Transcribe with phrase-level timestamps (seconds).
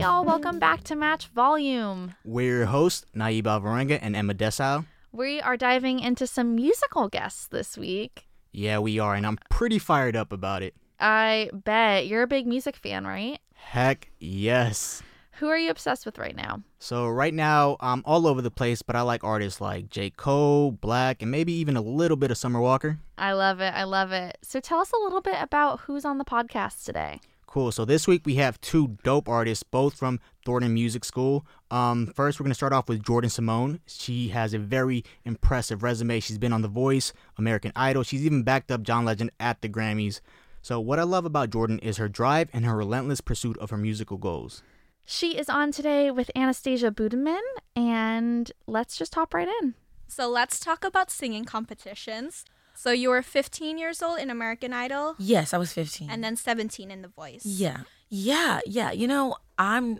[0.00, 2.14] Hey y'all, welcome back to Match Volume.
[2.24, 4.86] We're your hosts, Naib Alvarenga and Emma Dessau.
[5.12, 8.26] We are diving into some musical guests this week.
[8.50, 10.74] Yeah, we are, and I'm pretty fired up about it.
[10.98, 13.40] I bet you're a big music fan, right?
[13.52, 15.02] Heck yes.
[15.32, 16.62] Who are you obsessed with right now?
[16.78, 20.08] So right now, I'm all over the place, but I like artists like J.
[20.08, 23.00] Cole, Black, and maybe even a little bit of Summer Walker.
[23.18, 23.74] I love it.
[23.74, 24.38] I love it.
[24.40, 27.20] So tell us a little bit about who's on the podcast today.
[27.50, 27.72] Cool.
[27.72, 31.44] So this week we have two dope artists, both from Thornton Music School.
[31.68, 33.80] Um, first, we're going to start off with Jordan Simone.
[33.86, 36.20] She has a very impressive resume.
[36.20, 38.04] She's been on The Voice, American Idol.
[38.04, 40.20] She's even backed up John Legend at the Grammys.
[40.62, 43.76] So, what I love about Jordan is her drive and her relentless pursuit of her
[43.76, 44.62] musical goals.
[45.04, 47.40] She is on today with Anastasia Budeman,
[47.74, 49.74] and let's just hop right in.
[50.06, 52.44] So let's talk about singing competitions.
[52.82, 56.08] So you were 15 years old in American Idol Yes, I was 15.
[56.10, 57.44] and then 17 in The Voice.
[57.44, 57.82] yeah.
[58.08, 58.90] Yeah, yeah.
[58.90, 59.98] You know, I'm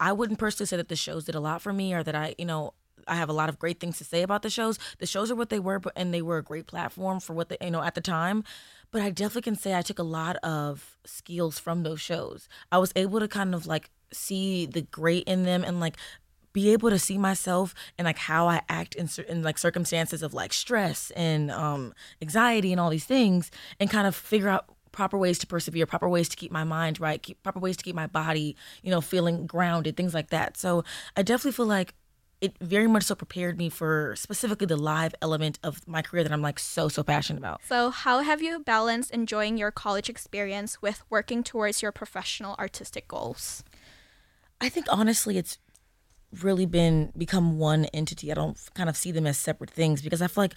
[0.00, 2.34] I wouldn't personally say that the shows did a lot for me or that I,
[2.38, 2.74] you know,
[3.06, 4.78] I have a lot of great things to say about the shows.
[4.98, 7.48] The shows are what they were, but and they were a great platform for what
[7.50, 8.42] they, you know, at the time.
[8.92, 12.48] But I definitely can say I took a lot of skills from those shows.
[12.70, 15.96] I was able to kind of like see the great in them and like
[16.52, 20.34] be able to see myself and like how I act in certain like circumstances of
[20.34, 23.50] like stress and um anxiety and all these things
[23.80, 27.00] and kind of figure out proper ways to persevere, proper ways to keep my mind
[27.00, 30.56] right, keep proper ways to keep my body, you know, feeling grounded, things like that.
[30.56, 30.84] So
[31.16, 31.94] I definitely feel like
[32.42, 36.32] it very much so prepared me for specifically the live element of my career that
[36.32, 37.60] I'm like so so passionate about.
[37.66, 43.06] So how have you balanced enjoying your college experience with working towards your professional artistic
[43.08, 43.62] goals?
[44.60, 45.58] I think honestly, it's
[46.40, 48.30] really been become one entity.
[48.30, 50.54] I don't kind of see them as separate things because I feel like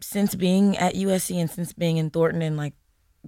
[0.00, 2.74] since being at USC and since being in Thornton and like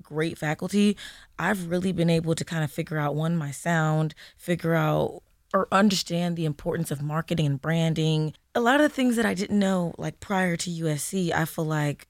[0.02, 0.96] great faculty,
[1.38, 5.66] I've really been able to kind of figure out one my sound, figure out or
[5.72, 8.34] understand the importance of marketing and branding.
[8.54, 11.64] A lot of the things that I didn't know like prior to USC, I feel
[11.64, 12.06] like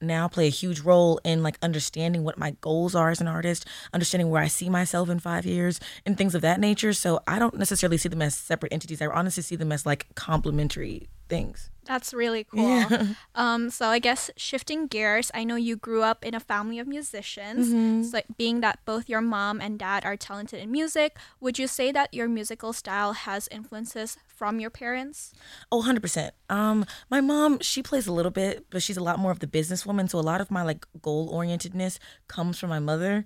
[0.00, 3.66] now play a huge role in like understanding what my goals are as an artist,
[3.92, 6.92] understanding where I see myself in five years, and things of that nature.
[6.92, 9.00] So I don't necessarily see them as separate entities.
[9.02, 11.70] I honestly see them as like complementary things.
[11.84, 12.86] That's really cool.
[13.34, 16.86] Um, so I guess shifting gears, I know you grew up in a family of
[16.86, 18.10] musicians.
[18.10, 21.92] So being that both your mom and dad are talented in music, would you say
[21.92, 25.32] that your musical style has influences from your parents?
[25.70, 26.30] Oh, 100%.
[26.50, 29.46] Um, my mom, she plays a little bit, but she's a lot more of the
[29.46, 30.10] businesswoman.
[30.10, 31.98] So a lot of my like goal orientedness
[32.28, 33.24] comes from my mother.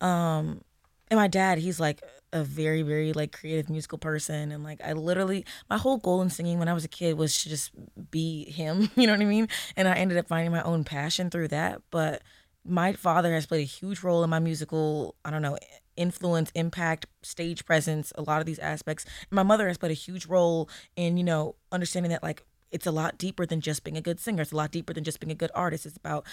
[0.00, 0.62] Um,
[1.08, 2.00] and my dad, he's like
[2.32, 4.52] a very, very like creative musical person.
[4.52, 7.42] And like I literally, my whole goal in singing when I was a kid was
[7.42, 7.70] to just
[8.10, 8.90] be him.
[8.96, 9.48] You know what I mean?
[9.76, 11.80] And I ended up finding my own passion through that.
[11.90, 12.22] But
[12.64, 15.56] my father has played a huge role in my musical, I don't know,
[15.96, 19.04] influence, impact, stage presence, a lot of these aspects.
[19.30, 22.90] My mother has played a huge role in, you know, understanding that like it's a
[22.90, 24.42] lot deeper than just being a good singer.
[24.42, 25.86] It's a lot deeper than just being a good artist.
[25.86, 26.24] It's about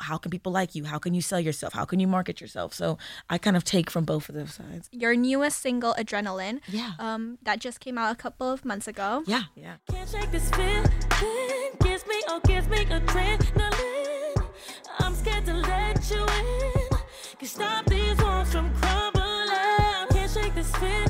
[0.00, 0.84] how can people like you?
[0.84, 1.72] How can you sell yourself?
[1.72, 2.74] How can you market yourself?
[2.74, 2.98] So
[3.28, 4.88] I kind of take from both of those sides.
[4.92, 6.92] Your newest single, Adrenaline, Yeah.
[6.98, 9.22] um, that just came out a couple of months ago.
[9.26, 9.44] Yeah.
[9.54, 9.76] Yeah.
[9.90, 10.86] Can't shake this feeling.
[11.82, 14.46] Gives me, oh, gives me adrenaline.
[14.98, 16.88] I'm scared to let you in.
[17.38, 20.08] Can stop these walls from crumbling.
[20.12, 21.09] Can't shake this feeling.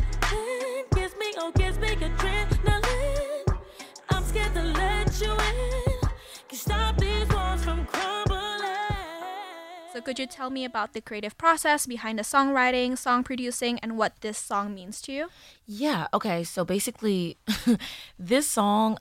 [10.01, 14.21] Could you tell me about the creative process behind the songwriting, song producing, and what
[14.21, 15.29] this song means to you?
[15.67, 16.09] Yeah.
[16.13, 16.45] Okay.
[16.45, 17.39] So basically,
[18.19, 18.99] this song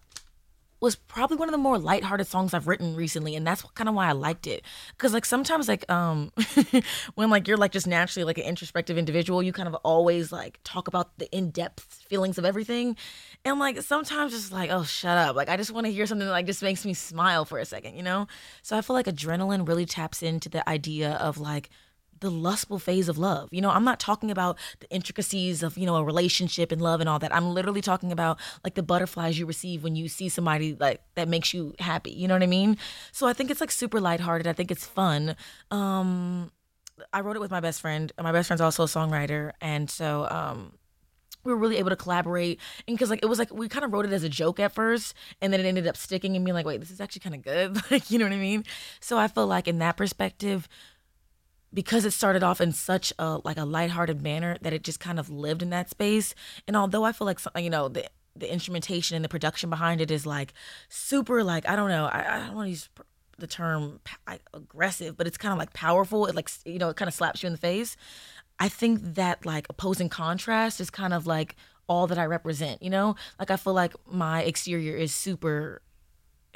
[0.82, 3.96] was probably one of the more lighthearted songs I've written recently, and that's kind of
[3.96, 4.64] why I liked it.
[4.98, 6.32] Cause like sometimes like um
[7.16, 10.60] when like you're like just naturally like an introspective individual, you kind of always like
[10.64, 12.96] talk about the in depth feelings of everything,
[13.46, 16.28] and like sometimes it's like oh shut up, like I just want to hear something
[16.28, 18.28] that like just makes me smile for a second, you know.
[18.62, 21.70] So I feel like adrenaline really taps into the idea of like
[22.20, 23.50] the lustful phase of love.
[23.52, 27.00] You know, I'm not talking about the intricacies of, you know, a relationship and love
[27.00, 27.34] and all that.
[27.34, 31.28] I'm literally talking about like the butterflies you receive when you see somebody like that
[31.28, 32.12] makes you happy.
[32.12, 32.78] You know what I mean?
[33.12, 34.48] So I think it's like super lighthearted.
[34.48, 35.36] I think it's fun.
[35.72, 36.52] Um
[37.14, 38.12] I wrote it with my best friend.
[38.22, 39.52] My best friend's also a songwriter.
[39.62, 40.74] And so um
[41.44, 43.94] we were really able to collaborate and because like it was like we kind of
[43.94, 46.56] wrote it as a joke at first and then it ended up sticking and being
[46.56, 48.64] like wait this is actually kind of good like you know what i mean
[49.00, 50.68] so i feel like in that perspective
[51.74, 55.20] because it started off in such a like a lighthearted manner that it just kind
[55.20, 56.34] of lived in that space.
[56.68, 58.06] And although I feel like some- you know the
[58.36, 60.54] the instrumentation and the production behind it is like
[60.88, 62.90] super like I don't know I, I don't want to use
[63.38, 64.00] the term
[64.54, 66.26] aggressive, but it's kind of like powerful.
[66.26, 67.96] It like you know it kind of slaps you in the face.
[68.60, 71.56] I think that like opposing contrast is kind of like
[71.88, 73.16] all that I represent, you know?
[73.40, 75.82] Like I feel like my exterior is super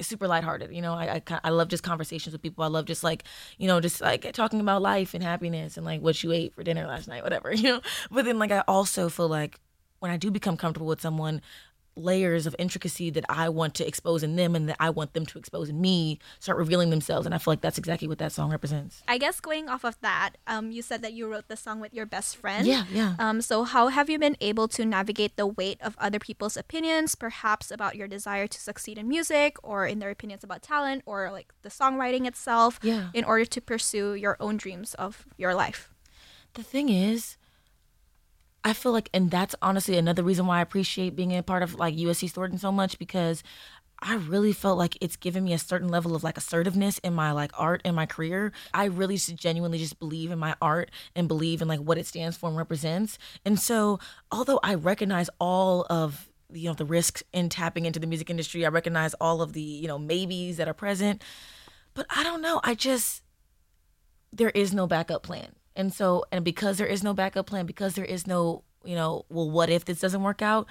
[0.00, 0.72] super lighthearted.
[0.74, 2.64] You know, I, I I love just conversations with people.
[2.64, 3.24] I love just like
[3.58, 6.62] you know just like talking about life and happiness and like what you ate for
[6.62, 7.52] dinner last night, whatever.
[7.64, 7.80] You know,
[8.10, 9.58] but then like I also feel like
[10.00, 11.40] when I do become comfortable with someone,
[11.96, 15.24] layers of intricacy that I want to expose in them and that I want them
[15.26, 17.24] to expose in me start revealing themselves.
[17.26, 19.02] And I feel like that's exactly what that song represents.
[19.06, 21.94] I guess going off of that, um, you said that you wrote the song with
[21.94, 22.66] your best friend.
[22.66, 23.14] Yeah, yeah.
[23.18, 27.14] Um, so how have you been able to navigate the weight of other people's opinions,
[27.14, 31.30] perhaps about your desire to succeed in music, or in their opinions about talent, or
[31.30, 33.10] like the songwriting itself, Yeah.
[33.14, 35.90] in order to pursue your own dreams of your life?
[36.54, 37.36] The thing is,
[38.64, 41.74] I feel like, and that's honestly another reason why I appreciate being a part of
[41.74, 43.42] like USC Thornton so much because
[44.00, 47.32] I really felt like it's given me a certain level of like assertiveness in my
[47.32, 48.52] like art and my career.
[48.72, 52.06] I really just genuinely just believe in my art and believe in like what it
[52.06, 53.18] stands for and represents.
[53.44, 53.98] And so,
[54.32, 58.64] although I recognize all of you know the risks in tapping into the music industry,
[58.64, 61.22] I recognize all of the you know maybes that are present,
[61.94, 62.60] but I don't know.
[62.62, 63.22] I just
[64.32, 65.54] there is no backup plan.
[65.76, 69.24] And so, and because there is no backup plan, because there is no, you know,
[69.28, 70.66] well, what if this doesn't work out?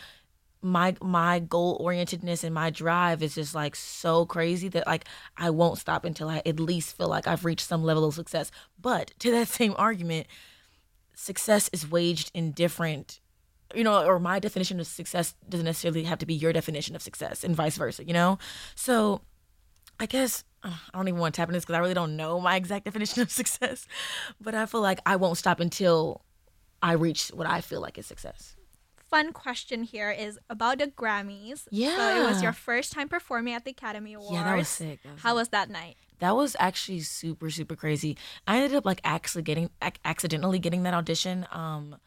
[0.61, 5.05] My my goal orientedness and my drive is just like so crazy that like
[5.35, 8.49] I won't stop until I at least feel like I've reached some level of success.
[8.79, 10.27] But to that same argument,
[11.15, 13.19] success is waged in different
[13.75, 17.01] you know, or my definition of success doesn't necessarily have to be your definition of
[17.01, 18.37] success and vice versa, you know?
[18.75, 19.21] So
[19.99, 22.39] I guess I don't even want to tap into this because I really don't know
[22.39, 23.87] my exact definition of success.
[24.41, 26.21] But I feel like I won't stop until
[26.81, 28.55] I reach what I feel like is success.
[29.09, 31.67] Fun question here is about the Grammys.
[31.71, 34.33] So it was your first time performing at the Academy Awards.
[34.33, 35.03] Yeah, that was sick.
[35.03, 35.35] That was How sick.
[35.35, 35.97] was that night?
[36.19, 38.17] That was actually super super crazy.
[38.47, 41.97] I ended up like actually getting ac- accidentally getting that audition um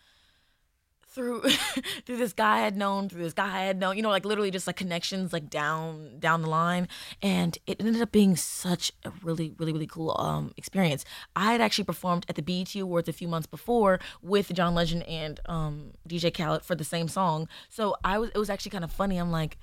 [1.16, 1.40] through
[2.04, 4.26] through this guy I had known, through this guy I had known, you know, like
[4.26, 6.86] literally just like connections like down down the line
[7.22, 11.04] and it ended up being such a really really really cool um experience.
[11.34, 15.02] I had actually performed at the BET Awards a few months before with John Legend
[15.04, 17.48] and um DJ Khaled for the same song.
[17.70, 19.16] So I was it was actually kind of funny.
[19.16, 19.56] I'm like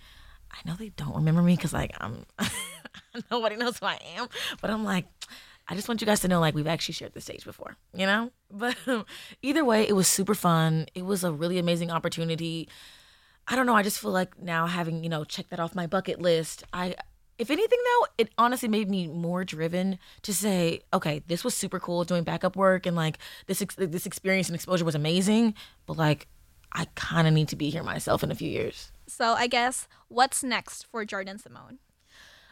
[0.52, 2.26] I know they don't remember me because like I'm
[3.32, 4.28] nobody knows who I am,
[4.60, 5.06] but I'm like,
[5.68, 8.06] I just want you guys to know like we've actually shared the stage before, you
[8.06, 8.32] know.
[8.56, 9.06] But um,
[9.42, 10.86] either way, it was super fun.
[10.94, 12.70] It was a really amazing opportunity.
[13.48, 13.76] I don't know.
[13.76, 16.96] I just feel like now having you know checked that off my bucket list, I.
[17.40, 21.80] If anything, though, it honestly made me more driven to say, okay, this was super
[21.80, 23.18] cool doing backup work, and like
[23.48, 25.56] this ex- this experience and exposure was amazing.
[25.88, 26.28] But like,
[26.72, 28.92] I kind of need to be here myself in a few years.
[29.08, 31.80] So I guess what's next for Jordan Simone?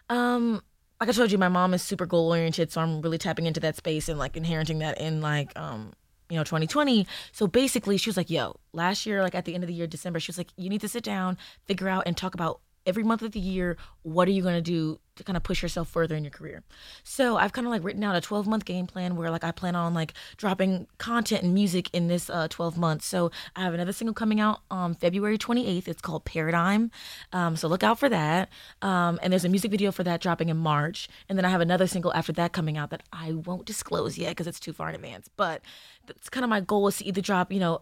[0.10, 0.64] Um,
[1.02, 3.60] like I told you, my mom is super goal oriented, so I'm really tapping into
[3.62, 5.94] that space and like inheriting that in like um,
[6.30, 7.08] you know, 2020.
[7.32, 9.88] So basically, she was like, "Yo, last year, like at the end of the year,
[9.88, 13.04] December, she was like, you need to sit down, figure out, and talk about every
[13.04, 16.16] month of the year, what are you gonna do to kind of push yourself further
[16.16, 16.64] in your career."
[17.04, 19.52] So I've kind of like written out a 12 month game plan where like I
[19.52, 23.06] plan on like dropping content and music in this uh 12 months.
[23.06, 25.88] So I have another single coming out on February 28th.
[25.88, 26.92] It's called Paradigm.
[27.34, 28.50] Um, so look out for that.
[28.82, 31.08] Um, and there's a music video for that dropping in March.
[31.30, 34.30] And then I have another single after that coming out that I won't disclose yet
[34.30, 35.30] because it's too far in advance.
[35.36, 35.62] But
[36.08, 37.82] that's kind of my goal is to either drop, you know,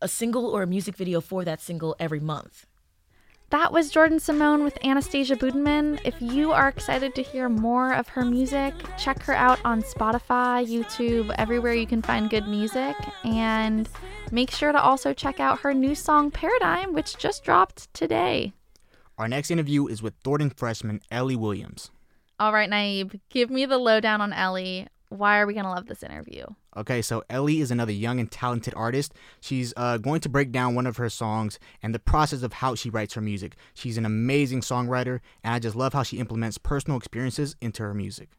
[0.00, 2.66] a single or a music video for that single every month.
[3.54, 6.00] That was Jordan Simone with Anastasia Budeman.
[6.04, 10.66] If you are excited to hear more of her music, check her out on Spotify,
[10.66, 12.96] YouTube, everywhere you can find good music.
[13.22, 13.88] And
[14.32, 18.54] make sure to also check out her new song Paradigm, which just dropped today.
[19.18, 21.92] Our next interview is with Thornton freshman Ellie Williams.
[22.40, 24.88] All right, Naib, give me the lowdown on Ellie.
[25.14, 26.44] Why are we going to love this interview?
[26.76, 29.14] Okay, so Ellie is another young and talented artist.
[29.40, 32.74] She's uh, going to break down one of her songs and the process of how
[32.74, 33.54] she writes her music.
[33.74, 37.94] She's an amazing songwriter, and I just love how she implements personal experiences into her
[37.94, 38.30] music.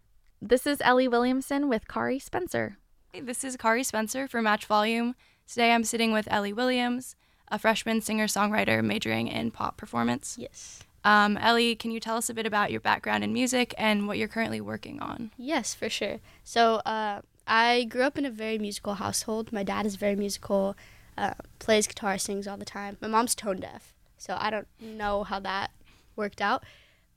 [0.41, 2.77] This is Ellie Williamson with Kari Spencer.
[3.13, 5.15] Hey, this is Kari Spencer for Match Volume.
[5.48, 7.15] Today I'm sitting with Ellie Williams,
[7.48, 10.36] a freshman singer songwriter majoring in pop performance.
[10.38, 10.84] Yes.
[11.06, 14.18] Um, Ellie, can you tell us a bit about your background in music and what
[14.18, 15.32] you're currently working on?
[15.38, 16.20] Yes, for sure.
[16.44, 19.54] So, uh, I grew up in a very musical household.
[19.54, 20.76] My dad is very musical,
[21.18, 22.98] uh, plays guitar, sings all the time.
[23.00, 25.70] My mom's tone deaf, so I don't know how that
[26.16, 26.64] worked out.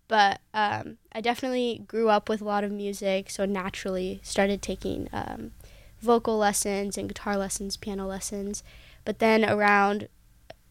[0.06, 5.08] But um, I definitely grew up with a lot of music, so naturally started taking
[5.12, 5.52] um,
[6.00, 8.62] vocal lessons and guitar lessons, piano lessons.
[9.04, 10.08] But then around,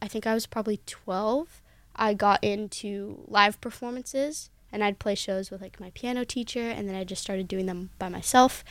[0.01, 1.61] I think I was probably 12,
[1.97, 6.87] I got into live performances and I'd play shows with like my piano teacher and
[6.87, 8.63] then I just started doing them by myself.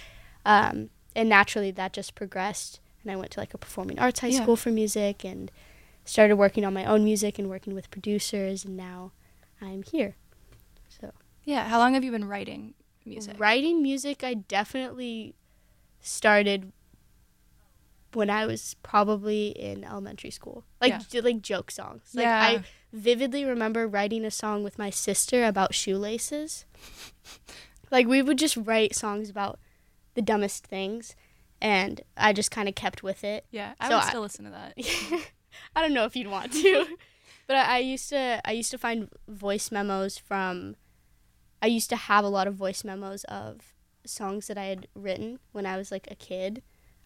[0.44, 4.28] Um, and naturally that just progressed and I went to like a performing arts high
[4.28, 4.42] Yeah.
[4.42, 5.50] school for music and
[6.04, 9.12] started working on my own music and working with producers and now
[9.60, 10.14] I'm here.
[10.88, 11.12] So
[11.44, 11.66] Yeah.
[11.68, 13.34] How long have you been writing music?
[13.40, 15.34] writing music I definitely
[16.00, 16.70] started
[18.12, 20.64] when I was probably in elementary school.
[20.80, 21.00] Like Yeah.
[21.10, 22.10] j- like joke songs.
[22.14, 22.40] Like Yeah.
[22.40, 26.64] I vividly remember writing a song with my sister about shoelaces.
[27.90, 29.58] like we would just write songs about
[30.14, 31.14] the dumbest things
[31.60, 33.44] and I just kind of kept with it.
[33.50, 33.74] Yeah.
[33.80, 34.74] I So would I- still listen to that.
[35.74, 36.86] I don't know if you'd want to,
[37.46, 38.40] but I, I used to.
[38.44, 40.76] I used to find voice memos from.
[41.62, 43.72] I used to have a lot of voice memos of
[44.04, 46.62] songs that I had written when I was like a kid,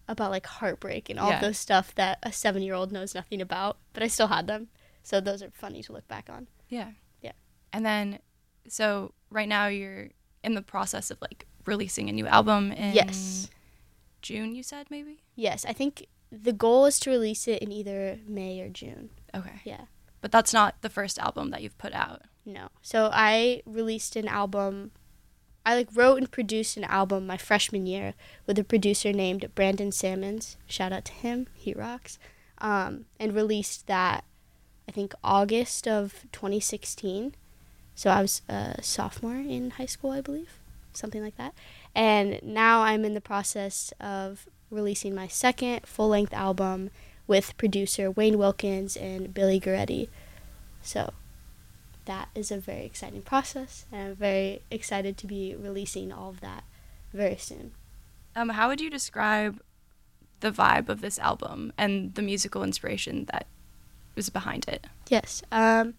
[0.09, 1.41] about like heartbreak and all Yeah.
[1.41, 3.79] those stuff that a seven-year-old knows nothing about.
[3.93, 4.67] But I still had them,
[5.03, 6.47] so those are funny to look back on.
[6.69, 6.93] Yeah.
[7.21, 7.33] Yeah.
[7.73, 8.19] And then,
[8.69, 10.11] so right now you're
[10.43, 13.51] in the process of like releasing a new album in Yes.
[14.23, 15.23] June, you said maybe?
[15.35, 19.11] Yes, I think the goal is to release it in either May or June.
[19.35, 19.61] Okay.
[19.65, 19.83] Yeah.
[20.21, 22.23] But that's not the first album that you've put out.
[22.45, 22.69] No.
[22.83, 24.93] So I released an album.
[25.65, 28.15] I like wrote and produced an album my freshman year
[28.47, 30.57] with a producer named Brandon Salmons.
[30.67, 31.49] Shout out to him.
[31.55, 32.19] He rocks.
[32.59, 34.25] Um, and released that
[34.89, 37.35] I think August of 2016.
[37.95, 40.59] So I was a sophomore in high school, I believe.
[40.93, 41.55] Something like that.
[41.95, 46.91] And now I'm in the process of releasing my second full-length album
[47.27, 50.09] with producer Wayne Wilkins and Billy Goretti.
[50.83, 51.13] So
[52.07, 56.41] that is a very exciting process, and I'm very excited to be releasing all of
[56.41, 56.65] that
[57.13, 57.73] very soon.
[58.35, 59.61] Um, how would you describe
[60.41, 63.47] the vibe of this album and the musical inspiration that
[64.17, 64.87] was behind it?
[65.09, 65.43] Yes.
[65.53, 65.95] Um,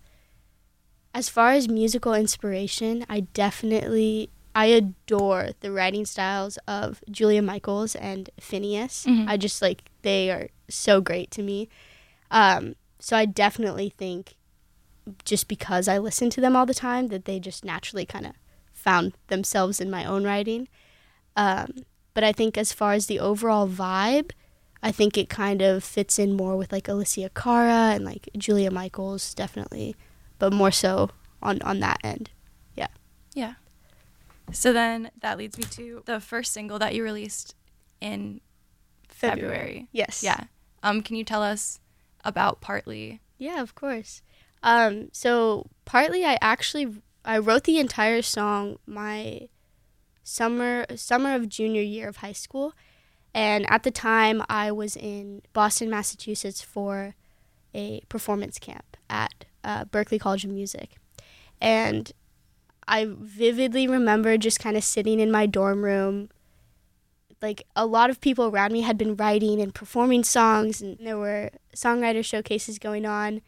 [1.13, 7.95] as far as musical inspiration, I definitely I adore the writing styles of Julia Michaels
[7.95, 9.05] and Finneas.
[9.05, 9.27] Mhm.
[9.29, 11.69] I just like they are so great to me.
[12.29, 14.35] Um, so I definitely think
[15.25, 18.33] just because I listen to them all the time that they just naturally kind of
[18.73, 20.67] found themselves in my own writing.
[21.35, 24.31] Um, but I think as far as the overall vibe,
[24.83, 28.71] I think it kind of fits in more with like Alessia Cara and like Julia
[28.71, 29.95] Michaels, definitely,
[30.39, 31.09] but more so
[31.41, 32.31] on on that end.
[32.75, 32.87] Yeah.
[33.33, 33.53] Yeah.
[34.51, 37.55] So then that leads me to the first single that you released
[38.01, 38.41] in
[39.07, 39.87] February.
[39.91, 40.23] Yes.
[40.23, 40.45] Yeah.
[40.83, 41.79] Um, can you tell us
[42.25, 43.21] about Partly?
[43.37, 44.21] Yeah, of course.
[44.63, 49.49] Um, so partly I actually I wrote the entire song my
[50.23, 52.73] summer summer of junior year of high school,
[53.33, 57.15] and at the time I was in Boston, Massachusetts for
[57.73, 60.95] a performance camp at uh, Berklee College of Music,
[61.59, 62.11] and
[62.87, 66.29] I vividly remember just kind of sitting in my dorm room.
[67.41, 71.17] Like a lot of people around me had been writing and performing songs, and there
[71.17, 73.41] were songwriter showcases going on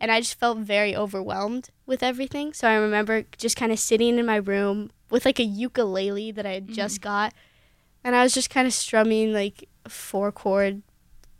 [0.00, 2.52] and I just felt very overwhelmed with everything.
[2.52, 6.46] So I remember just kind of sitting in my room with like a ukulele that
[6.46, 7.34] I had just got,
[8.04, 10.82] and I was just kind of strumming like four chord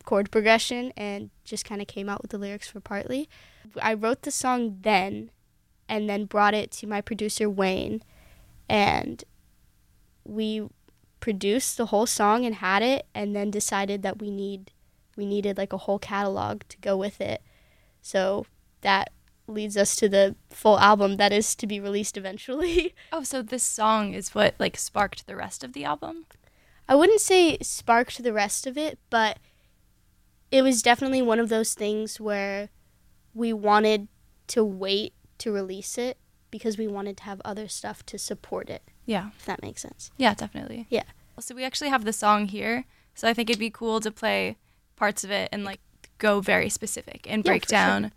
[0.04, 3.28] chord progression and just kind of came out with the lyrics for partly.
[3.80, 5.30] I wrote the song then
[5.86, 8.02] and then brought it to my producer Wayne
[8.68, 9.22] and
[10.24, 10.66] we
[11.20, 14.70] produced the whole song and had it and then decided that we need
[15.16, 17.42] we needed like a whole catalog to go with it.
[18.00, 18.46] So
[18.82, 19.10] that
[19.48, 22.94] leads us to the full album that is to be released eventually.
[23.12, 26.26] Oh, so this song is what like sparked the rest of the album?
[26.88, 29.38] I wouldn't say sparked the rest of it, but
[30.50, 32.70] it was definitely one of those things where
[33.34, 34.08] we wanted
[34.48, 36.16] to wait to release it
[36.50, 39.28] because we wanted to have other stuff to support it, Yeah.
[39.38, 40.10] if that makes sense.
[40.16, 40.86] Yeah, definitely.
[40.88, 41.02] Yeah.
[41.40, 42.86] So we actually have the song here.
[43.14, 44.56] So I think it'd be cool to play
[44.96, 45.80] parts of it and like
[46.16, 47.78] go very specific and Yeah, break sure.
[47.78, 48.12] down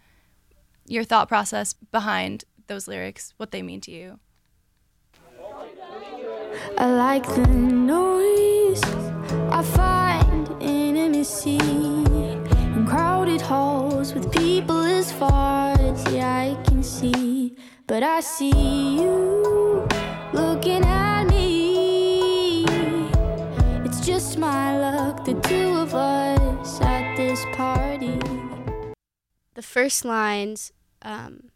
[0.87, 4.19] your thought process behind those lyrics, what they mean to you.
[6.77, 8.50] I like the noise.
[8.73, 17.53] I find intimacy in crowded halls with people as far as the eye can see.
[17.85, 19.85] But I see you
[20.31, 22.63] looking at me.
[23.83, 28.19] It's just my luck, the two of us at this party.
[29.55, 31.49] The first lines, um,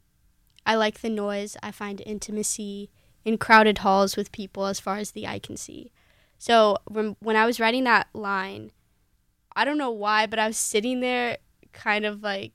[0.66, 1.56] I like the noise.
[1.64, 2.90] I find intimacy
[3.24, 5.94] in crowded halls with people as far as the eye can see.
[6.38, 8.72] So when, when I was writing that line,
[9.56, 11.38] I don't know why, but I was sitting there
[11.74, 12.52] kind of like,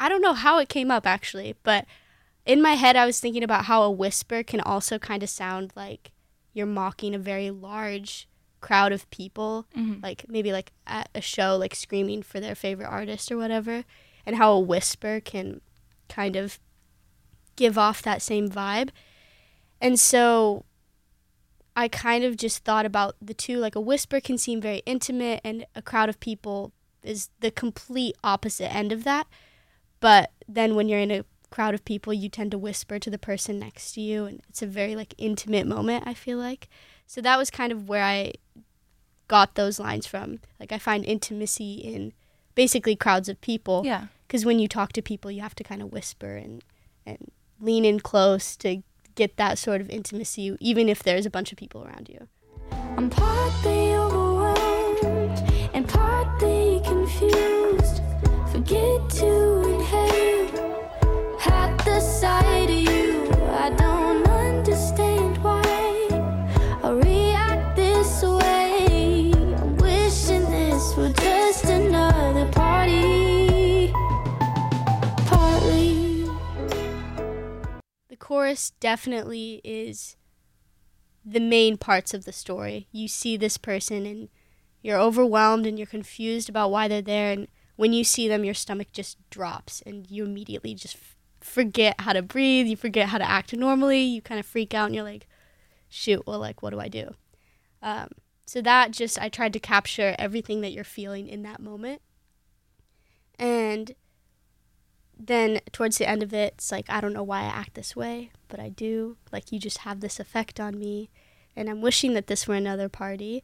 [0.00, 1.84] I don't know how it came up actually, but
[2.46, 5.72] in my head, I was thinking about how a whisper can also kind of sound
[5.76, 6.12] like
[6.54, 8.28] you're mocking a very large
[8.60, 10.02] crowd of people, Mhm.
[10.02, 13.84] like maybe like at a show, like screaming for their favorite artist or whatever,
[14.24, 15.60] and how a whisper can
[16.08, 16.58] kind of
[17.56, 18.90] give off that same vibe.
[19.80, 20.64] And so
[21.78, 23.58] I kind of just thought about the two.
[23.58, 26.72] Like a whisper can seem very intimate, and a crowd of people
[27.04, 29.26] is the complete opposite end of that.
[30.00, 33.18] But then when you're in a crowd of people, you tend to whisper to the
[33.18, 36.04] person next to you, and it's a very like intimate moment.
[36.06, 36.68] I feel like
[37.06, 38.32] so that was kind of where I
[39.28, 40.40] got those lines from.
[40.58, 42.12] Like I find intimacy in
[42.54, 44.06] basically crowds of people Yeah.
[44.26, 46.64] because when you talk to people, you have to kind of whisper and
[47.06, 47.30] and
[47.60, 48.82] lean in close to
[49.18, 52.28] get that sort of intimacy, even if there's a bunch of people around you.
[78.80, 80.16] Definitely is
[81.24, 82.88] the main parts of the story.
[82.92, 84.28] You see this person and
[84.82, 88.54] you're overwhelmed and you're confused about why they're there and when you see them your
[88.54, 93.18] stomach just drops and you immediately just f- forget how to breathe, you forget how
[93.18, 95.28] to act normally, you kind of freak out and you're like
[95.88, 97.14] shoot, well like what do I do?
[97.82, 98.08] Um,
[98.46, 102.00] so that just I tried to capture everything that you're feeling in that moment.
[103.38, 103.94] And
[105.18, 107.96] then towards the end of it, it's like I don't know why I act this
[107.96, 109.16] way, but I do.
[109.32, 111.10] Like you just have this effect on me,
[111.56, 113.42] and I'm wishing that this were another party,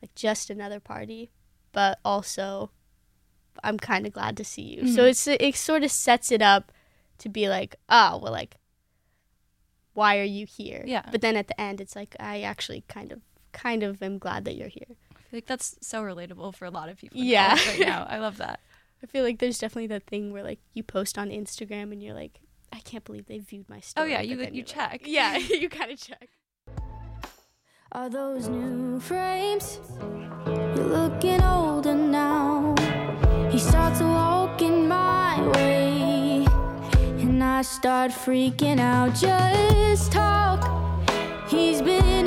[0.00, 1.30] like just another party,
[1.72, 2.70] but also
[3.64, 4.86] I'm kind of glad to see you.
[4.88, 5.08] So Mhm.
[5.10, 6.70] it's it sort of sets it up
[7.18, 8.56] to be like, oh well, like
[9.94, 10.84] why are you here?
[10.86, 11.02] Yeah.
[11.10, 13.20] But then at the end, it's like I actually kind of
[13.52, 14.86] kind of am glad that you're here.
[15.12, 17.18] I feel like that's so relatable for a lot of people.
[17.18, 17.54] Yeah.
[17.68, 18.06] right now.
[18.08, 18.60] I love that.
[19.02, 22.14] I feel like there's definitely that thing where like you post on Instagram and you're
[22.14, 22.40] like,
[22.72, 24.06] I can't believe they viewed my oh, story.
[24.06, 25.02] Oh yeah, you you you're like- check.
[25.06, 26.28] yeah, you kind of check.
[27.92, 29.80] Are those new frames?
[30.46, 32.74] You're looking older now.
[33.50, 36.46] He starts walking my way,
[37.20, 39.14] and I start freaking out.
[39.14, 40.76] Just talk.
[41.48, 42.26] He's been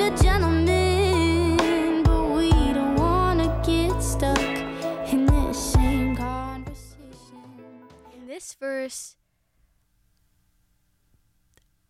[8.60, 9.16] verse,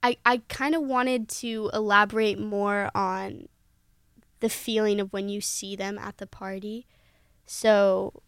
[0.03, 3.49] I I kind of wanted to elaborate more on
[4.41, 6.87] the feeling of when you see them at the party.
[7.45, 8.23] So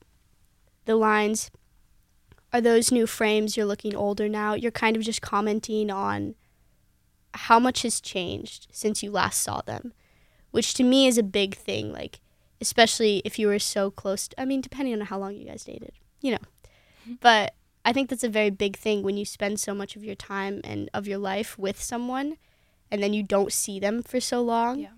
[0.85, 1.51] the lines
[2.53, 4.55] are those new frames you're looking older now.
[4.55, 6.35] You're kind of just commenting on
[7.35, 9.95] how much has changed since you last saw them,
[10.51, 12.21] which to me is a big thing like
[12.61, 15.65] especially if you were so close to, I mean depending on how long you guys
[15.65, 16.39] dated, you know.
[17.03, 17.15] Mm-hmm.
[17.21, 20.15] But I think that's a very big thing when you spend so much of your
[20.15, 22.37] time and of your life with someone
[22.91, 24.81] and then you don't see them for so long.
[24.81, 24.89] Yeah.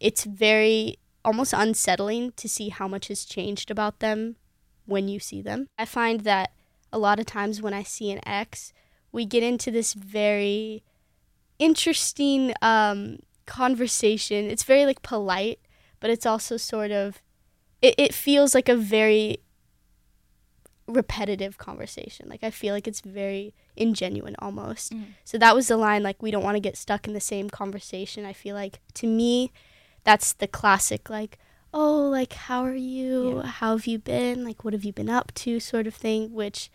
[0.00, 4.36] It's very almost unsettling to see how much has changed about them
[4.86, 5.68] when you see them.
[5.78, 6.52] I find that
[6.92, 8.72] a lot of times when I see an ex,
[9.12, 10.82] we get into this very
[11.58, 14.46] interesting um, conversation.
[14.46, 15.60] It's very like polite,
[16.00, 17.22] but it's also sort of
[17.80, 19.38] it, it feels like a very
[20.92, 22.28] repetitive conversation.
[22.28, 24.92] Like I feel like it's very ingenuine almost.
[24.92, 25.14] Mhm.
[25.24, 27.48] So that was the line like we don't want to get stuck in the same
[27.50, 28.24] conversation.
[28.24, 29.50] I feel like to me
[30.04, 31.38] that's the classic like
[31.72, 33.36] oh like how are you?
[33.38, 33.46] Yeah.
[33.46, 34.44] How have you been?
[34.44, 36.70] Like what have you been up to sort of thing which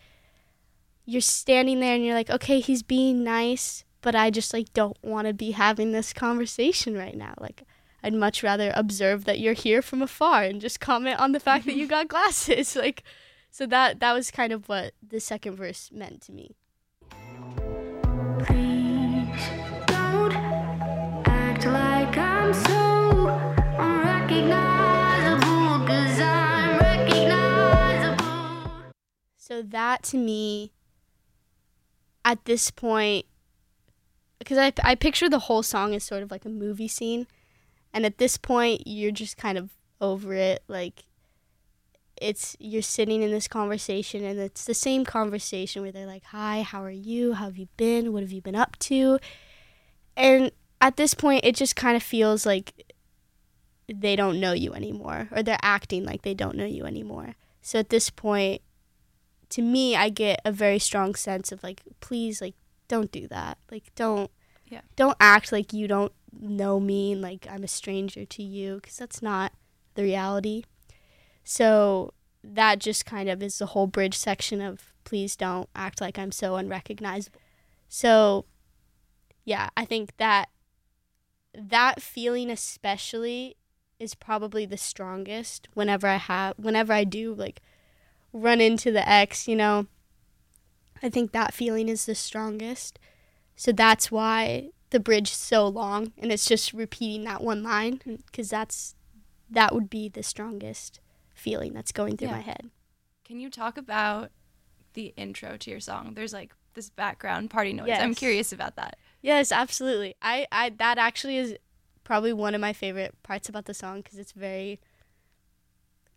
[1.04, 4.96] you're standing there and you're like okay he's being nice but I just like don't
[5.02, 7.34] want to be having this conversation right now.
[7.38, 7.64] Like
[8.02, 11.66] I'd much rather observe that you're here from afar and just comment on the fact
[11.66, 12.76] that you got glasses.
[12.76, 13.02] Like
[13.58, 16.54] so that that was kind of what the second verse meant to me.
[18.38, 19.48] Please
[19.86, 20.32] don't
[21.26, 23.26] act like I'm so
[23.76, 28.92] unrecognizable, cause I'm recognizable.
[29.36, 30.70] So that to me,
[32.24, 33.26] at this point,
[34.38, 37.26] because I, I picture the whole song as sort of like a movie scene.
[37.92, 40.62] And at this point, you're just kind of over it.
[40.68, 41.07] Like,
[42.20, 46.62] it's, you're sitting in this conversation, and it's the same conversation where they're like, Hi,
[46.62, 47.34] how are you?
[47.34, 48.12] How have you been?
[48.12, 49.18] What have you been up to?
[50.16, 50.50] And
[50.80, 52.94] at this point, it just kind of feels like
[53.92, 57.34] they don't know you anymore, or they're acting like they don't know you anymore.
[57.62, 58.62] So at this point,
[59.50, 62.54] to me, I get a very strong sense of like, please, like,
[62.86, 63.58] don't do that.
[63.70, 64.30] Like, don't
[64.68, 64.82] Yeah.
[64.96, 68.96] Don't act like you don't know me and like I'm a stranger to you because
[68.96, 69.52] that's not
[69.94, 70.64] the reality.
[71.50, 72.12] So
[72.44, 76.30] that just kind of is the whole bridge section of please don't act like I'm
[76.30, 77.40] so unrecognizable.
[77.88, 78.44] So
[79.46, 80.50] yeah, I think that
[81.54, 83.56] that feeling especially
[83.98, 87.62] is probably the strongest whenever I have whenever I do like
[88.34, 89.86] run into the ex, you know.
[91.02, 92.98] I think that feeling is the strongest.
[93.56, 98.50] So that's why the bridge so long and it's just repeating that one line because
[98.50, 98.94] that's
[99.48, 101.00] that would be the strongest
[101.38, 102.34] feeling that's going through Yeah.
[102.36, 102.70] my head.
[103.24, 104.30] Can you talk about
[104.94, 106.14] the intro to your song?
[106.14, 107.90] There's like this background party noise.
[107.92, 108.96] I'm curious about that.
[109.20, 110.14] Yes, absolutely.
[110.22, 111.56] I, I that actually is
[112.04, 114.80] probably one of my favorite parts about the song because it's very.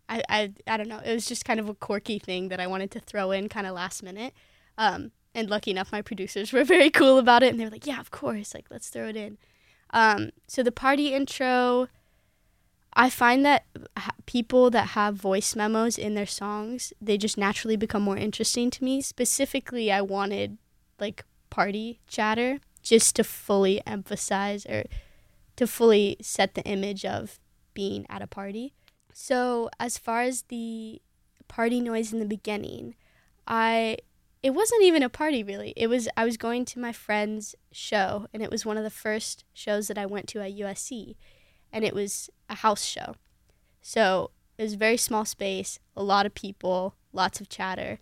[0.08, 1.00] I, I I don't know.
[1.04, 3.66] It was just kind of a quirky thing that I wanted to throw in kind
[3.66, 4.34] of last minute.
[4.78, 7.86] Um, and lucky enough, my producers were very cool about it, and they were like,
[7.86, 9.38] "Yeah, of course, like let's throw it in."
[9.90, 11.88] Um, so the party intro,
[12.94, 13.64] I find that
[13.96, 18.70] ha- people that have voice memos in their songs, they just naturally become more interesting
[18.70, 19.00] to me.
[19.00, 20.58] Specifically, I wanted
[21.00, 24.84] like party chatter just to fully emphasize or
[25.56, 27.38] to fully set the image of
[27.72, 28.74] being at a party.
[29.14, 31.00] So, as far as the
[31.48, 32.94] party noise in the beginning,
[33.46, 33.98] I
[34.42, 35.72] it wasn't even a party really.
[35.76, 38.90] It was I was going to my friend's show and it was one of the
[38.90, 41.14] first shows that I went to at USC
[41.72, 43.14] and it was a house show.
[43.80, 47.98] So, it was a very small space, a lot of people, lots of chatter,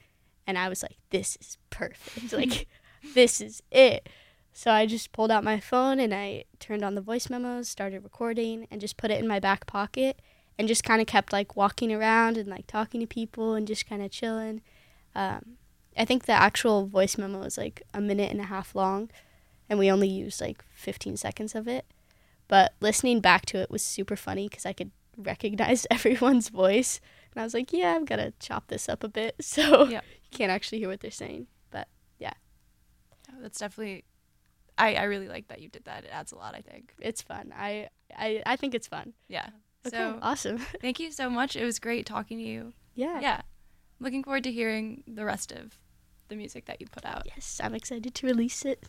[0.46, 2.32] and I was like this is perfect.
[2.34, 2.66] like
[3.14, 4.08] this is it.
[4.52, 8.02] So I just pulled out my phone and I turned on the voice memos, started
[8.02, 10.20] recording, and just put it in my back pocket
[10.58, 13.88] and just kind of kept like walking around and like talking to people and just
[13.88, 14.60] kind of chilling.
[15.14, 15.56] Um,
[15.96, 19.10] I think the actual voice memo is like a minute and a half long
[19.68, 21.86] and we only used like 15 seconds of it.
[22.50, 27.00] But listening back to it was super funny because I could recognize everyone's voice.
[27.32, 30.04] And I was like, yeah, I've got to chop this up a bit so Yep.
[30.04, 31.46] you can't actually hear what they're saying.
[31.70, 31.88] But
[33.32, 34.04] Oh, That's definitely.
[34.76, 36.04] I, I really like that you did that.
[36.04, 36.94] It adds a lot, I think.
[37.00, 37.52] it's fun.
[37.56, 39.12] I, I, I think it's fun.
[39.28, 39.46] Yeah.
[39.86, 40.58] Okay, So awesome.
[40.80, 41.54] thank you so much.
[41.54, 42.72] It was great talking to you.
[42.94, 43.20] Yeah.
[43.20, 43.40] Yeah.
[44.00, 45.78] Looking forward to hearing the rest of
[46.28, 47.22] the music that you put out.
[47.26, 48.84] Yes, I'm excited to release it.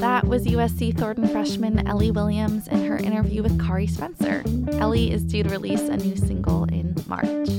[0.00, 4.42] That was USC Thornton freshman Ellie Williams in her interview with Kari Spencer.
[4.80, 7.50] Ellie is due to release a new single in March.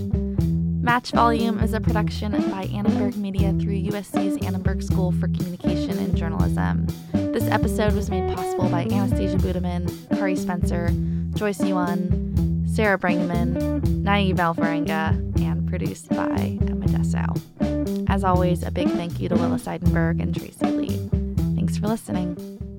[0.82, 6.18] Match Volume is a production by Annenberg Media through USC's Annenberg School for Communication and
[6.18, 6.88] Journalism.
[7.14, 10.90] This episode was made possible by Anastasia Budeman, Kari Spencer,
[11.38, 15.10] Joyce Yuan, Sarah Brangman, Naib Alvarenga,
[15.44, 18.10] and produced by Emma Dessau.
[18.10, 21.31] As always, a big thank you to Willa Seidenberg and Tracy Lee.
[21.82, 22.71] For listening.